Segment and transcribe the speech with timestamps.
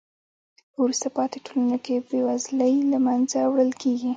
[0.73, 4.09] په وروسته پاتې ټولنو کې بې وزلۍ له منځه وړل کیږي.